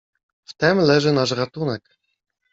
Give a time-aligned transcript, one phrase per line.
[0.45, 1.89] "W tem leży nasz ratunek."